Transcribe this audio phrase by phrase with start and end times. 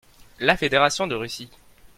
[0.39, 1.51] La Fédaration de Russie.